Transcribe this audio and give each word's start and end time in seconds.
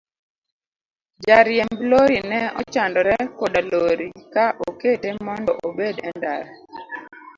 Jariemb 1.25 1.79
lori 1.91 2.17
ne 2.31 2.39
ochandore 2.61 3.15
koda 3.37 3.61
lori 3.71 4.07
ka 4.33 4.45
okete 4.67 5.09
mondo 5.25 5.51
obed 5.67 5.95
e 6.07 6.09
ndara. 6.17 6.47